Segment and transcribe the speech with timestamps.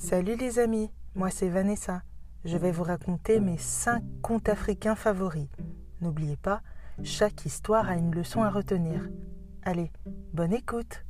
[0.00, 2.02] Salut les amis, moi c'est Vanessa.
[2.44, 5.48] Je vais vous raconter mes 5 contes africains favoris.
[6.00, 6.62] N'oubliez pas,
[7.02, 9.10] chaque histoire a une leçon à retenir.
[9.64, 9.90] Allez,
[10.32, 11.04] bonne écoute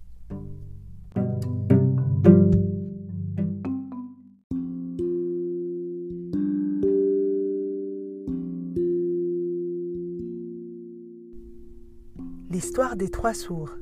[12.48, 13.75] L'histoire des trois sourds.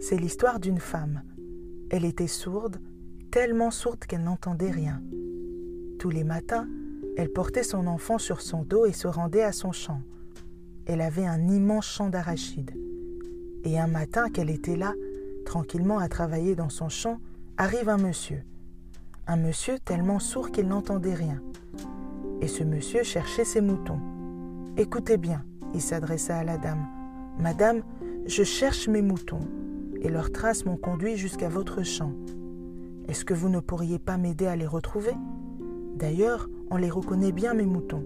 [0.00, 1.22] C'est l'histoire d'une femme.
[1.90, 2.80] Elle était sourde,
[3.30, 5.02] tellement sourde qu'elle n'entendait rien.
[5.98, 6.66] Tous les matins,
[7.16, 10.00] elle portait son enfant sur son dos et se rendait à son champ.
[10.86, 12.74] Elle avait un immense champ d'arachides.
[13.64, 14.94] Et un matin qu'elle était là,
[15.44, 17.18] tranquillement à travailler dans son champ,
[17.56, 18.42] arrive un monsieur.
[19.26, 21.42] Un monsieur tellement sourd qu'il n'entendait rien.
[22.40, 24.00] Et ce monsieur cherchait ses moutons.
[24.76, 26.86] Écoutez bien, il s'adressa à la dame.
[27.38, 27.82] Madame,
[28.26, 29.46] je cherche mes moutons,
[30.00, 32.12] et leurs traces m'ont conduit jusqu'à votre champ.
[33.08, 35.14] Est-ce que vous ne pourriez pas m'aider à les retrouver?
[35.96, 38.04] D'ailleurs, on les reconnaît bien, mes moutons.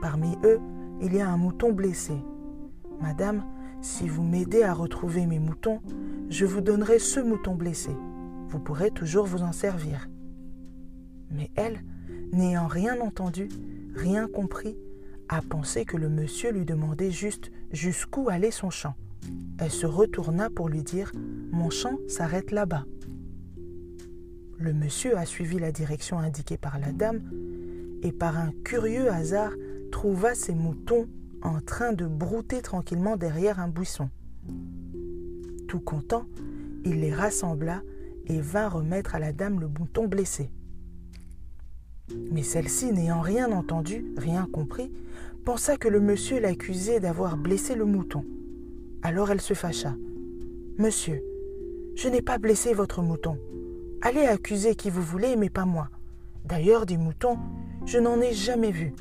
[0.00, 0.58] Parmi eux,
[1.02, 2.14] il y a un mouton blessé.
[3.00, 3.44] Madame,
[3.82, 5.80] si vous m'aidez à retrouver mes moutons,
[6.30, 7.90] je vous donnerai ce mouton blessé.
[8.48, 10.08] Vous pourrez toujours vous en servir.
[11.30, 11.84] Mais elle,
[12.32, 13.48] n'ayant rien entendu,
[13.94, 14.76] rien compris,
[15.28, 18.94] a pensé que le monsieur lui demandait juste jusqu'où allait son champ.
[19.58, 21.12] Elle se retourna pour lui dire
[21.50, 22.84] Mon champ s'arrête là-bas.
[24.62, 27.20] Le monsieur a suivi la direction indiquée par la dame
[28.04, 29.50] et par un curieux hasard
[29.90, 31.08] trouva ses moutons
[31.42, 34.08] en train de brouter tranquillement derrière un buisson.
[35.66, 36.26] Tout content,
[36.84, 37.82] il les rassembla
[38.26, 40.52] et vint remettre à la dame le mouton blessé.
[42.30, 44.92] Mais celle-ci, n'ayant rien entendu, rien compris,
[45.44, 48.24] pensa que le monsieur l'accusait d'avoir blessé le mouton.
[49.02, 49.96] Alors elle se fâcha.
[50.78, 51.20] Monsieur,
[51.96, 53.36] je n'ai pas blessé votre mouton.
[54.04, 55.88] Allez accuser qui vous voulez, mais pas moi.
[56.44, 57.38] D'ailleurs, des moutons,
[57.86, 58.94] je n'en ai jamais vu.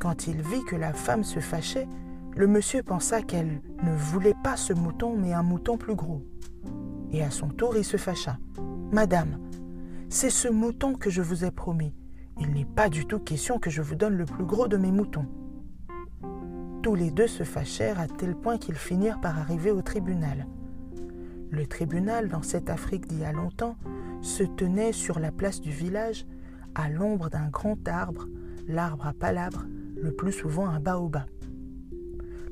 [0.00, 1.86] Quand il vit que la femme se fâchait,
[2.34, 6.22] le monsieur pensa qu'elle ne voulait pas ce mouton, mais un mouton plus gros.
[7.12, 8.38] Et à son tour, il se fâcha.
[8.90, 9.38] Madame,
[10.08, 11.94] c'est ce mouton que je vous ai promis.
[12.40, 14.92] Il n'est pas du tout question que je vous donne le plus gros de mes
[14.92, 15.26] moutons.
[16.82, 20.46] Tous les deux se fâchèrent à tel point qu'ils finirent par arriver au tribunal.
[21.54, 23.76] Le tribunal, dans cette Afrique d'il y a longtemps,
[24.22, 26.26] se tenait sur la place du village,
[26.74, 28.26] à l'ombre d'un grand arbre,
[28.66, 29.66] l'arbre à palabres,
[29.96, 31.28] le plus souvent un baobab.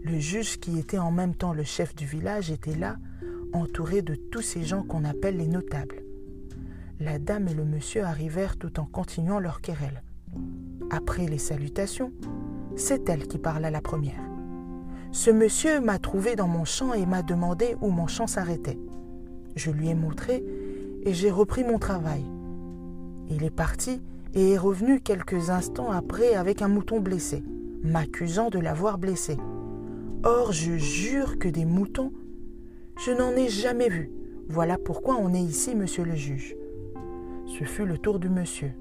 [0.05, 2.97] Le juge, qui était en même temps le chef du village, était là,
[3.53, 6.03] entouré de tous ces gens qu'on appelle les notables
[7.03, 10.03] la dame et le monsieur arrivèrent tout en continuant leur querelle.
[10.91, 12.13] Après les salutations,
[12.77, 14.23] c'est elle qui parla la première.
[15.11, 18.79] Ce monsieur m'a trouvé dans mon champ et m'a demandé où mon champ s'arrêtait.
[19.55, 20.45] Je lui ai montré
[21.03, 22.25] et j'ai repris mon travail.
[23.29, 24.01] Il est parti
[24.35, 27.43] et est revenu quelques instants après avec un mouton blessé,
[27.83, 29.37] m'accusant de l'avoir blessé.
[30.25, 32.13] Or, je jure que des moutons,
[33.05, 34.11] je n'en ai jamais vu.
[34.49, 36.57] Voilà pourquoi on est ici, monsieur le juge.
[37.47, 38.73] Ce fut le tour du monsieur.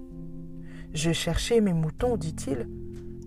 [0.94, 2.68] J'ai cherché mes moutons, dit-il,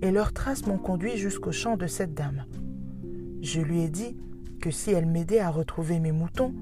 [0.03, 2.44] et leurs traces m'ont conduit jusqu'au champ de cette dame.
[3.41, 4.16] Je lui ai dit
[4.60, 6.54] que si elle m'aidait à retrouver mes moutons,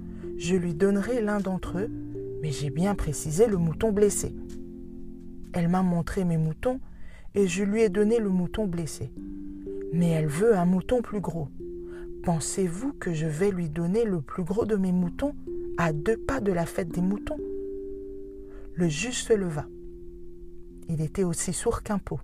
[0.42, 1.90] je lui donnerais l'un d'entre eux,
[2.42, 4.34] mais j'ai bien précisé le mouton blessé.
[5.52, 6.80] Elle m'a montré mes moutons
[7.36, 9.12] et je lui ai donné le mouton blessé.
[9.92, 11.48] Mais elle veut un mouton plus gros.
[12.24, 15.34] Pensez-vous que je vais lui donner le plus gros de mes moutons
[15.78, 17.38] à deux pas de la fête des moutons?
[18.74, 19.66] Le juge se leva.
[20.88, 22.20] Il était aussi sourd qu'un pot,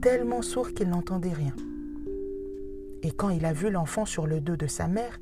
[0.00, 1.54] tellement sourd qu'il n'entendait rien.
[3.02, 5.20] Et quand il a vu l'enfant sur le dos de sa mère,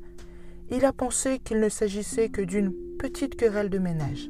[0.71, 4.29] il a pensé qu'il ne s'agissait que d'une petite querelle de ménage.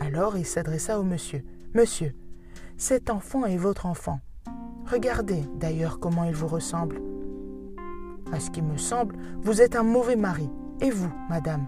[0.00, 1.42] Alors il s'adressa au monsieur.
[1.72, 2.12] Monsieur,
[2.76, 4.18] cet enfant est votre enfant.
[4.90, 7.00] Regardez d'ailleurs comment il vous ressemble.
[8.32, 10.50] À ce qui me semble, vous êtes un mauvais mari.
[10.80, 11.66] Et vous, madame,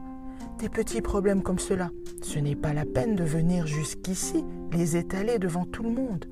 [0.58, 1.90] des petits problèmes comme cela.
[2.20, 6.26] Ce n'est pas la peine de venir jusqu'ici les étaler devant tout le monde.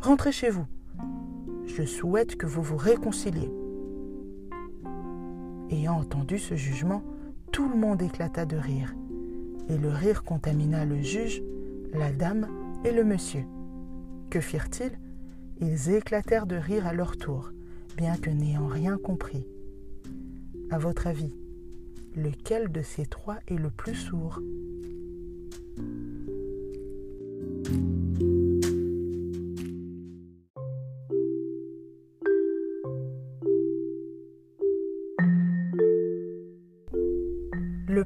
[0.00, 0.66] Rentrez chez vous.
[1.64, 3.50] Je souhaite que vous vous réconciliez.
[5.70, 7.02] Ayant entendu ce jugement,
[7.50, 8.94] tout le monde éclata de rire,
[9.68, 11.42] et le rire contamina le juge,
[11.92, 12.46] la dame
[12.84, 13.44] et le monsieur.
[14.30, 14.98] Que firent-ils?
[15.60, 17.50] Ils éclatèrent de rire à leur tour,
[17.96, 19.46] bien que n'ayant rien compris.
[20.70, 21.34] À votre avis,
[22.14, 24.40] lequel de ces trois est le plus sourd?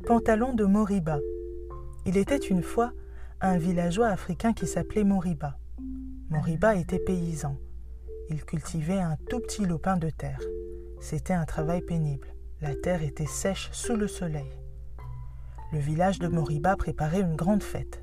[0.06, 1.18] Pantalon de Moriba.
[2.06, 2.92] Il était une fois
[3.40, 5.58] un villageois africain qui s'appelait Moriba.
[6.30, 7.56] Moriba était paysan.
[8.30, 10.40] Il cultivait un tout petit lopin de terre.
[11.00, 12.28] C'était un travail pénible.
[12.60, 14.50] La terre était sèche sous le soleil.
[15.72, 18.02] Le village de Moriba préparait une grande fête.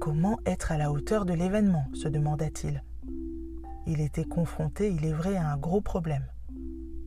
[0.00, 2.82] Comment être à la hauteur de l'événement se demanda-t-il.
[3.86, 6.26] Il était confronté, il est vrai, à un gros problème.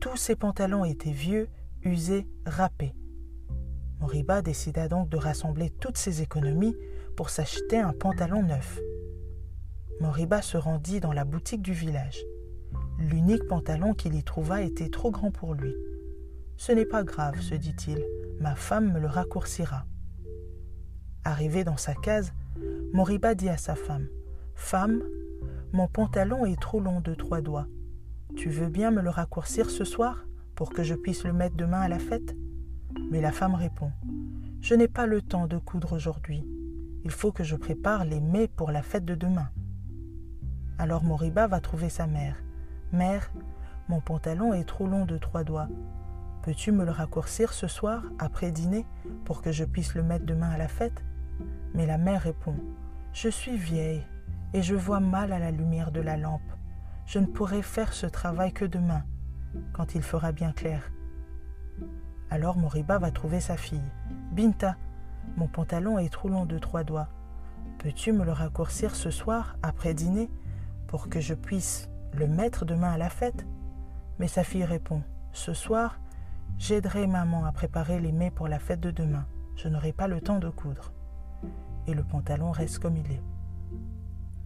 [0.00, 1.48] Tous ses pantalons étaient vieux,
[1.82, 2.94] usés, râpés.
[4.08, 6.74] Moriba décida donc de rassembler toutes ses économies
[7.14, 8.80] pour s'acheter un pantalon neuf.
[10.00, 12.24] Moriba se rendit dans la boutique du village.
[12.98, 15.74] L'unique pantalon qu'il y trouva était trop grand pour lui.
[16.56, 18.02] Ce n'est pas grave, se dit-il,
[18.40, 19.84] ma femme me le raccourcira.
[21.24, 22.32] Arrivé dans sa case,
[22.94, 24.08] Moriba dit à sa femme
[24.54, 25.02] Femme,
[25.74, 27.66] mon pantalon est trop long de trois doigts.
[28.36, 30.24] Tu veux bien me le raccourcir ce soir
[30.54, 32.34] pour que je puisse le mettre demain à la fête?
[33.10, 33.90] Mais la femme répond
[34.60, 36.44] Je n'ai pas le temps de coudre aujourd'hui.
[37.04, 39.48] Il faut que je prépare les mets pour la fête de demain.
[40.78, 42.36] Alors Moriba va trouver sa mère.
[42.92, 43.32] Mère,
[43.88, 45.68] mon pantalon est trop long de trois doigts.
[46.42, 48.84] Peux-tu me le raccourcir ce soir, après dîner,
[49.24, 51.02] pour que je puisse le mettre demain à la fête?
[51.74, 52.56] Mais la mère répond
[53.14, 54.02] Je suis vieille
[54.52, 56.52] et je vois mal à la lumière de la lampe.
[57.06, 59.02] Je ne pourrai faire ce travail que demain,
[59.72, 60.90] quand il fera bien clair.
[62.30, 63.80] Alors Moriba va trouver sa fille.
[64.32, 64.76] Binta,
[65.36, 67.08] mon pantalon est trop long de trois doigts.
[67.78, 70.30] Peux-tu me le raccourcir ce soir, après dîner,
[70.88, 73.46] pour que je puisse le mettre demain à la fête?
[74.18, 75.02] Mais sa fille répond
[75.32, 76.00] Ce soir,
[76.58, 79.26] j'aiderai maman à préparer les mets pour la fête de demain.
[79.56, 80.92] Je n'aurai pas le temps de coudre.
[81.86, 83.22] Et le pantalon reste comme il est.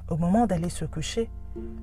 [0.09, 1.31] Au moment d'aller se coucher,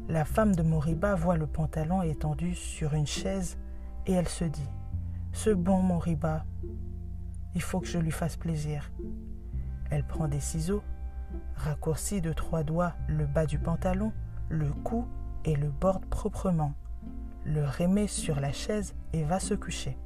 [0.07, 3.57] la femme de Moriba voit le pantalon étendu sur une chaise
[4.05, 4.69] et elle se dit
[5.31, 6.45] Ce bon Moriba,
[7.55, 8.91] il faut que je lui fasse plaisir.
[9.89, 10.83] Elle prend des ciseaux,
[11.55, 14.11] raccourcit de trois doigts le bas du pantalon,
[14.49, 15.07] le cou
[15.45, 16.73] et le borde proprement,
[17.45, 19.97] le remet sur la chaise et va se coucher.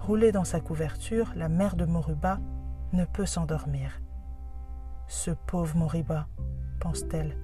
[0.00, 2.38] Roulée dans sa couverture, la mère de Moriba
[2.92, 4.00] ne peut s'endormir.
[5.06, 6.26] Ce pauvre Moriba,
[6.80, 7.36] pense-t-elle.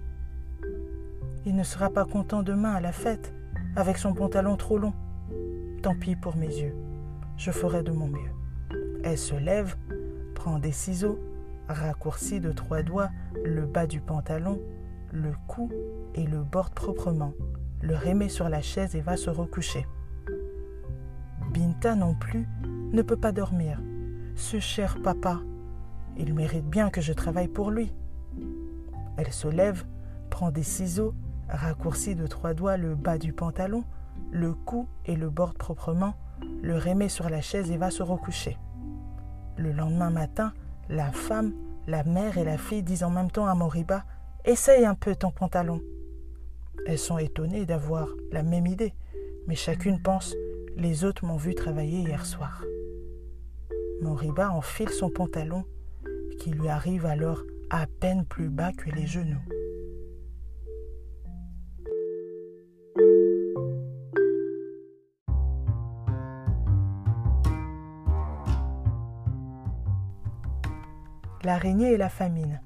[1.46, 3.34] Il ne sera pas content demain à la fête,
[3.76, 4.94] avec son pantalon trop long.
[5.84, 6.75] Tant pis pour mes yeux,
[7.36, 8.31] je ferai de mon mieux.
[9.04, 9.76] Elle se lève,
[10.34, 11.20] prend des ciseaux,
[11.69, 13.10] raccourcit de trois doigts
[13.44, 14.58] le bas du pantalon,
[15.12, 15.70] le cou
[16.14, 17.34] et le borde proprement,
[17.82, 19.86] le remet sur la chaise et va se recoucher.
[21.52, 22.48] Binta non plus
[22.94, 23.78] ne peut pas dormir.
[24.36, 25.42] Ce cher papa,
[26.16, 27.92] il mérite bien que je travaille pour lui.
[29.19, 29.84] Elle se lève,
[30.31, 31.12] prend des ciseaux,
[31.46, 33.84] raccourcit de trois doigts le bas du pantalon,
[34.34, 36.14] le cou et le borde proprement,
[36.60, 38.58] le remet sur la chaise et va se recoucher.
[39.56, 40.52] Le lendemain matin,
[40.88, 41.54] la femme,
[41.86, 44.04] la mère et la fille disent en même temps à Moriba
[44.44, 45.81] Essaye un peu ton pantalon.
[46.86, 48.92] Elles sont étonnées d'avoir la même idée,
[49.46, 50.34] mais chacune pense
[50.76, 52.64] Les autres m'ont vu travailler hier soir.
[54.02, 55.64] Moriba enfile son pantalon,
[56.40, 59.53] qui lui arrive alors à peine plus bas que les genoux.
[71.44, 72.58] L'araignée et la famine.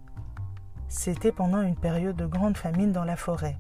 [0.87, 3.59] C'était pendant une période de grande famine dans la forêt.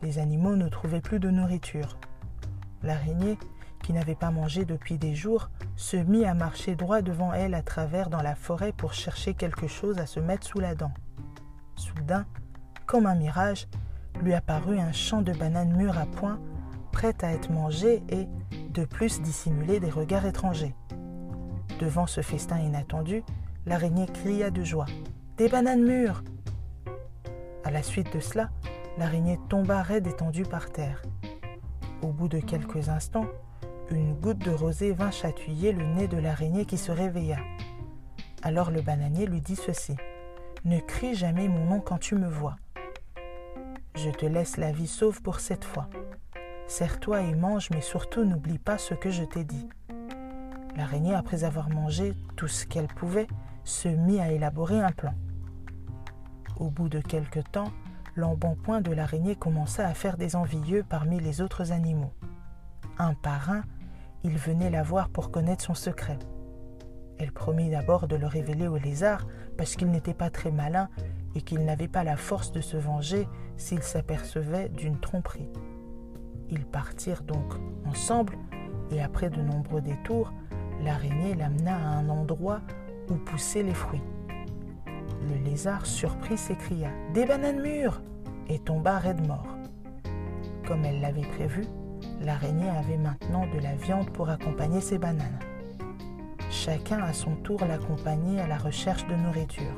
[0.00, 1.98] Les animaux ne trouvaient plus de nourriture.
[2.82, 3.36] L'araignée,
[3.82, 7.60] qui n'avait pas mangé depuis des jours, se mit à marcher droit devant elle à
[7.60, 10.94] travers dans la forêt pour chercher quelque chose à se mettre sous la dent.
[11.76, 12.24] Soudain,
[12.86, 13.68] comme un mirage,
[14.22, 16.40] lui apparut un champ de bananes mûres à point,
[16.90, 18.26] prêtes à être mangées et,
[18.70, 20.74] de plus, dissimuler des regards étrangers.
[21.80, 23.22] Devant ce festin inattendu,
[23.68, 24.86] l'araignée cria de joie.
[25.36, 26.24] Des bananes mûres
[27.64, 28.48] À la suite de cela,
[28.96, 31.02] l'araignée tomba raide étendue par terre.
[32.00, 33.26] Au bout de quelques instants,
[33.90, 37.38] une goutte de rosée vint chatouiller le nez de l'araignée qui se réveilla.
[38.42, 39.96] Alors le bananier lui dit ceci.
[40.64, 42.56] Ne crie jamais mon nom quand tu me vois.
[43.94, 45.88] Je te laisse la vie sauve pour cette fois.
[46.68, 49.68] Serre-toi et mange, mais surtout n'oublie pas ce que je t'ai dit.
[50.76, 53.26] L'araignée, après avoir mangé tout ce qu'elle pouvait,
[53.68, 55.14] se mit à élaborer un plan.
[56.56, 57.70] Au bout de quelque temps,
[58.16, 62.12] l'embonpoint de l'araignée commença à faire des envieux parmi les autres animaux.
[62.98, 63.62] Un par un,
[64.24, 66.18] ils venaient la voir pour connaître son secret.
[67.18, 70.88] Elle promit d'abord de le révéler au lézard parce qu'il n'était pas très malin
[71.34, 75.48] et qu'il n'avait pas la force de se venger s'il s'apercevait d'une tromperie.
[76.48, 78.38] Ils partirent donc ensemble
[78.90, 80.32] et après de nombreux détours,
[80.82, 82.62] l'araignée l'amena à un endroit
[83.10, 84.02] où poussaient les fruits.
[85.28, 88.00] Le lézard, surpris, s'écria Des bananes mûres
[88.48, 89.46] et tomba raide mort.
[90.66, 91.64] Comme elle l'avait prévu,
[92.20, 95.38] l'araignée avait maintenant de la viande pour accompagner ses bananes.
[96.50, 99.74] Chacun à son tour l'accompagnait à la recherche de nourriture.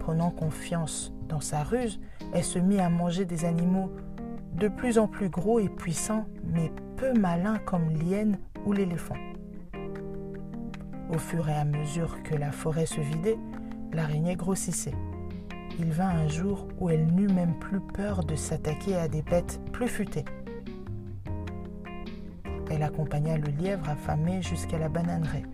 [0.00, 2.00] Prenant confiance dans sa ruse,
[2.32, 3.90] elle se mit à manger des animaux
[4.54, 9.16] de plus en plus gros et puissants, mais peu malins comme l'hyène ou l'éléphant.
[11.12, 13.38] Au fur et à mesure que la forêt se vidait,
[13.92, 14.94] l'araignée grossissait.
[15.78, 19.60] Il vint un jour où elle n'eut même plus peur de s'attaquer à des bêtes
[19.72, 20.24] plus futées.
[22.70, 25.44] Elle accompagna le lièvre affamé jusqu'à la bananerie.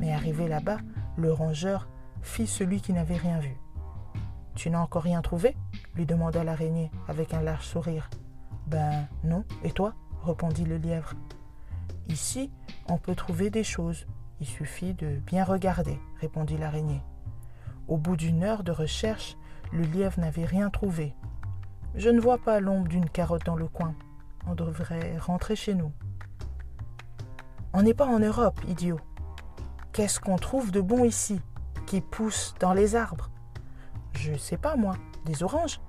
[0.00, 0.78] Mais arrivé là-bas,
[1.16, 1.88] le rongeur
[2.22, 3.56] fit celui qui n'avait rien vu.
[4.54, 5.56] Tu n'as encore rien trouvé?
[5.96, 8.08] lui demanda l'araignée avec un large sourire.
[8.68, 9.94] Ben non, et toi?
[10.24, 11.14] répondit le lièvre.
[12.08, 12.52] Ici,
[12.88, 14.06] on peut trouver des choses.
[14.40, 17.02] Il suffit de bien regarder, répondit l'araignée.
[17.88, 19.36] Au bout d'une heure de recherche,
[19.72, 21.14] le lièvre n'avait rien trouvé.
[21.94, 23.94] Je ne vois pas l'ombre d'une carotte dans le coin.
[24.46, 25.92] On devrait rentrer chez nous.
[27.72, 29.00] On n'est pas en Europe, idiot.
[29.92, 31.40] Qu'est-ce qu'on trouve de bon ici,
[31.86, 33.30] qui pousse dans les arbres?
[34.12, 35.80] Je sais pas, moi, des oranges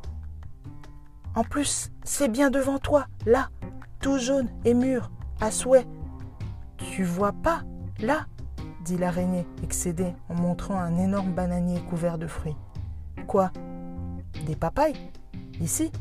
[1.35, 3.49] En plus, c'est bien devant toi, là,
[3.99, 5.11] tout jaune et mûr,
[5.41, 5.87] à souhait.
[6.77, 7.63] Tu vois pas,
[7.99, 8.27] là
[8.87, 12.55] dit l'araignée, excédée, en montrant un énorme bananier couvert de fruits.
[13.27, 13.51] Quoi?
[14.45, 14.95] Des papayes?
[15.59, 15.91] Ici?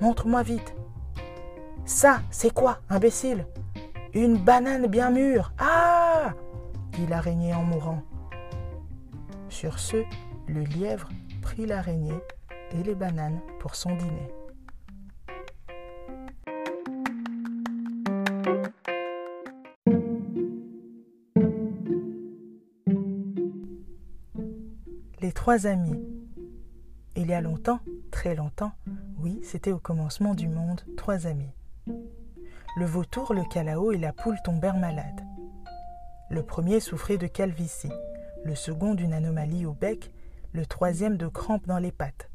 [0.00, 0.74] Montre-moi vite.
[1.84, 3.46] Ça, c'est quoi, imbécile?
[4.14, 5.52] Une banane bien mûre.
[5.58, 6.32] Ah
[6.92, 8.02] dit l'araignée en mourant.
[9.50, 9.98] Sur ce,
[10.46, 11.10] le lièvre
[11.42, 12.20] prit l'araignée
[12.72, 14.28] et les bananes pour son dîner.
[25.42, 26.00] Trois amis.
[27.16, 27.80] Il y a longtemps,
[28.12, 28.70] très longtemps,
[29.18, 31.50] oui, c'était au commencement du monde, trois amis.
[32.76, 35.20] Le vautour, le calao et la poule tombèrent malades.
[36.30, 37.90] Le premier souffrait de calvitie,
[38.44, 40.12] le second d'une anomalie au bec,
[40.52, 42.30] le troisième de crampes dans les pattes.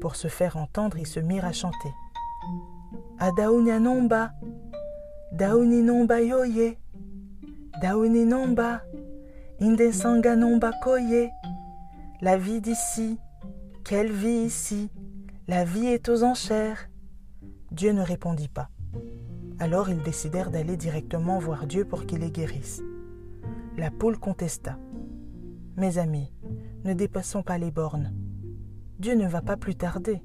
[0.00, 1.92] Pour se faire entendre, ils se mirent à chanter.
[3.18, 4.32] Adaounia nomba,
[5.32, 6.78] daouni nomba yoye,
[7.82, 8.80] daouni nomba,
[9.60, 11.30] indesanga nomba koye.
[12.20, 13.16] La vie d'ici,
[13.84, 14.90] quelle vie ici,
[15.46, 16.90] la vie est aux enchères.
[17.70, 18.70] Dieu ne répondit pas.
[19.60, 22.82] Alors ils décidèrent d'aller directement voir Dieu pour qu'il les guérisse.
[23.76, 24.80] La poule contesta.
[25.76, 26.32] Mes amis,
[26.84, 28.12] ne dépassons pas les bornes.
[28.98, 30.20] Dieu ne va pas plus tarder.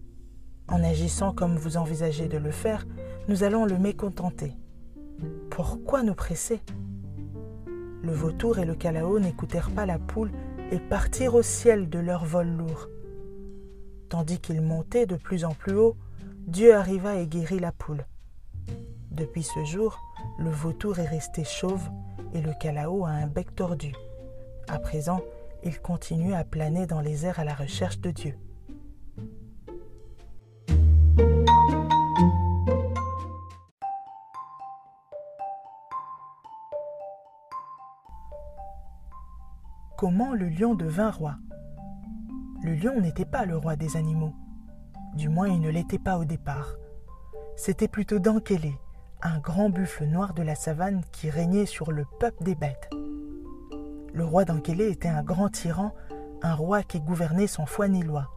[0.67, 2.87] En agissant comme vous envisagez de le faire,
[3.27, 4.57] nous allons le mécontenter.
[5.51, 6.59] Pourquoi nous presser?
[8.01, 10.31] Le vautour et le calao n'écoutèrent pas la poule
[10.73, 12.89] et partirent au ciel de leur vol lourd.
[14.09, 15.95] Tandis qu'ils montaient de plus en plus haut,
[16.47, 18.07] Dieu arriva et guérit la poule.
[19.11, 19.99] Depuis ce jour,
[20.39, 21.87] le vautour est resté chauve
[22.33, 23.93] et le calao a un bec tordu.
[24.67, 25.21] À présent,
[25.63, 28.33] il continue à planer dans les airs à la recherche de Dieu.
[40.03, 41.35] Comment le lion devint roi
[42.61, 44.33] Le lion n'était pas le roi des animaux.
[45.15, 46.75] Du moins, il ne l'était pas au départ.
[47.55, 48.77] C'était plutôt Dankélé,
[49.21, 52.89] un grand buffle noir de la savane qui régnait sur le peuple des bêtes.
[54.13, 55.93] Le roi d'Ankélé était un grand tyran,
[56.41, 58.29] un roi qui gouvernait sans foi ni loi.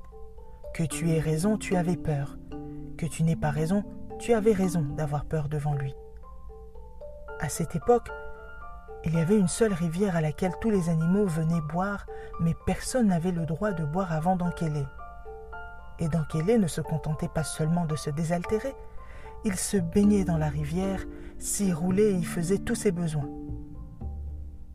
[0.73, 2.38] Que tu aies raison, tu avais peur.
[2.96, 3.82] Que tu n'aies pas raison,
[4.20, 5.96] tu avais raison d'avoir peur devant lui.
[7.40, 8.08] À cette époque,
[9.06, 12.06] il y avait une seule rivière à laquelle tous les animaux venaient boire,
[12.40, 14.84] mais personne n'avait le droit de boire avant d'Ankélé.
[16.00, 18.75] Et d'Ankélé ne se contentait pas seulement de se désaltérer,
[19.44, 21.06] il se baignait dans la rivière,
[21.38, 23.30] s'y roulait et y faisait tous ses besoins.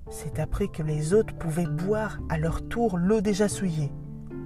[0.09, 3.91] C'est après que les autres pouvaient boire à leur tour l'eau déjà souillée.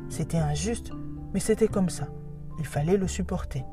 [0.10, 0.92] C'était injuste,
[1.32, 2.08] mais c'était comme ça.
[2.58, 3.64] Il fallait le supporter.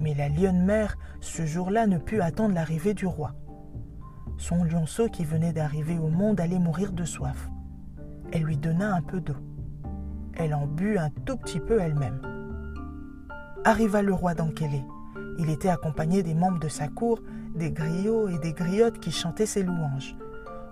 [0.00, 3.32] Mais la lionne mère, ce jour-là, ne put attendre l'arrivée du roi.
[4.38, 7.50] Son lionceau qui venait d'arriver au monde allait mourir de soif.
[8.32, 9.36] Elle lui donna un peu d'eau.
[10.34, 12.20] Elle en but un tout petit peu elle-même.
[13.64, 14.84] Arriva le roi d'Ankélé.
[15.40, 17.20] Il était accompagné des membres de sa cour,
[17.56, 20.16] des griots et des griottes qui chantaient ses louanges.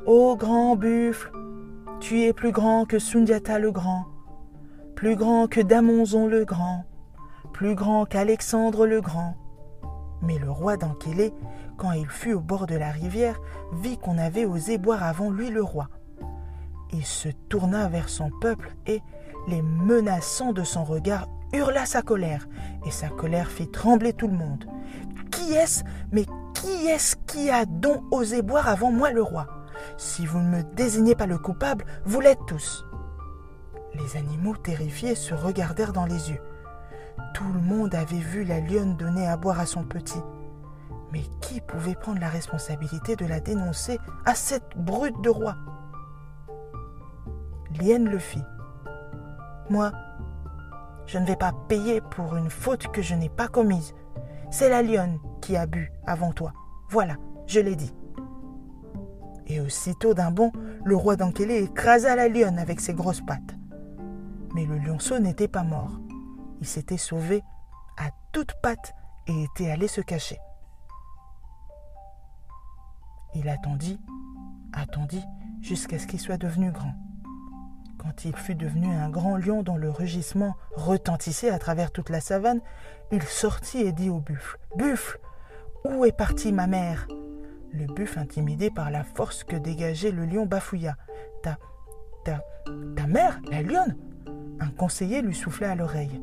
[0.06, 1.32] Ô grand buffle,
[1.98, 4.06] tu es plus grand que Sundiata le Grand,
[4.94, 6.84] plus grand que Damonzon le Grand,
[7.52, 9.34] plus grand qu'Alexandre le Grand.
[10.22, 11.32] Mais le roi d'Ankélé,
[11.76, 13.40] quand il fut au bord de la rivière,
[13.72, 15.88] vit qu'on avait osé boire avant lui le roi.
[16.92, 19.02] il se tourna vers son peuple et,
[19.48, 22.48] les menaçant de son regard, hurla sa colère,
[22.86, 24.64] et sa colère fit trembler tout le monde.
[25.30, 29.46] Qui est-ce, mais qui est-ce qui a donc osé boire avant moi le roi?
[29.96, 32.84] Si vous ne me désignez pas le coupable, vous l'êtes tous.
[33.94, 36.40] Les animaux terrifiés se regardèrent dans les yeux.
[37.34, 40.22] Tout le monde avait vu la lionne donner à boire à son petit.
[41.12, 45.56] Mais qui pouvait prendre la responsabilité de la dénoncer à cette brute de roi?
[47.80, 48.42] Lienne le fit.
[49.70, 49.92] Moi,
[51.06, 53.94] je ne vais pas payer pour une faute que je n'ai pas commise.
[54.50, 56.52] C'est la lionne qui a bu avant toi.
[56.88, 57.94] Voilà, je l'ai dit.
[59.46, 60.50] Et aussitôt d'un bond,
[60.84, 63.56] le roi d'Ankélé écrasa la lionne avec ses grosses pattes.
[64.54, 66.00] Mais le lionceau n'était pas mort.
[66.60, 67.42] Il s'était sauvé
[67.98, 68.94] à toutes pattes
[69.26, 70.38] et était allé se cacher.
[73.34, 74.00] Il attendit,
[74.72, 75.24] attendit,
[75.60, 76.94] jusqu'à ce qu'il soit devenu grand.
[77.98, 82.20] Quand il fut devenu un grand lion dont le rugissement retentissait à travers toute la
[82.20, 82.60] savane,
[83.10, 85.18] il sortit et dit au buffle Buffle,
[85.84, 87.08] où est partie ma mère?
[87.72, 90.96] Le buffle, intimidé par la force que dégageait le lion, bafouilla
[91.42, 91.58] Ta.
[92.24, 92.42] ta.
[92.96, 93.96] ta mère, la lionne?
[94.60, 96.22] Un conseiller lui souffla à l'oreille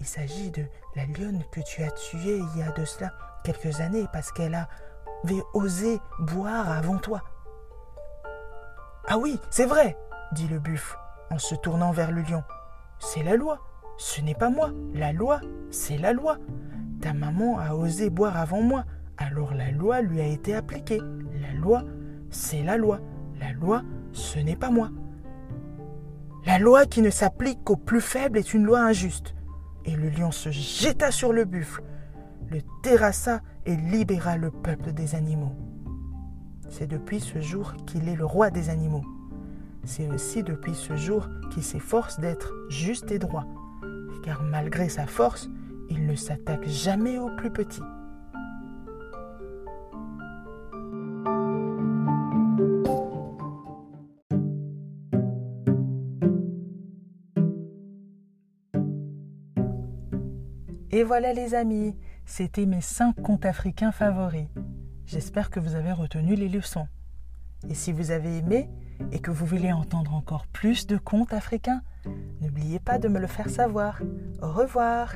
[0.00, 0.64] Il s'agit de
[0.96, 3.12] la lionne que tu as tuée il y a de cela
[3.44, 7.22] quelques années parce qu'elle avait osé boire avant toi.
[9.06, 9.96] Ah oui, c'est vrai
[10.32, 10.96] dit le buffle
[11.30, 12.42] en se tournant vers le lion.
[12.98, 13.58] C'est la loi.
[13.98, 14.70] Ce n'est pas moi.
[14.94, 15.40] La loi,
[15.70, 16.38] c'est la loi.
[17.00, 18.84] Ta maman a osé boire avant moi.
[19.18, 21.00] Alors la loi lui a été appliquée.
[21.42, 21.82] La loi,
[22.30, 23.00] c'est la loi.
[23.38, 24.90] La loi, ce n'est pas moi.
[26.46, 29.34] La loi qui ne s'applique qu'aux plus faibles est une loi injuste.
[29.84, 31.82] Et le lion se jeta sur le buffle,
[32.50, 35.54] le terrassa et libéra le peuple des animaux.
[36.68, 39.04] C'est depuis ce jour qu'il est le roi des animaux.
[39.84, 43.46] C'est aussi depuis ce jour qu'il s'efforce d'être juste et droit,
[44.22, 45.48] car malgré sa force,
[45.88, 47.82] il ne s'attaque jamais aux plus petits.
[60.92, 61.94] Et voilà les amis,
[62.26, 64.48] c'était mes 5 contes africains favoris.
[65.06, 66.88] J'espère que vous avez retenu les leçons.
[67.68, 68.68] Et si vous avez aimé,
[69.12, 71.82] et que vous voulez entendre encore plus de contes africains,
[72.40, 74.00] n'oubliez pas de me le faire savoir.
[74.42, 75.14] Au revoir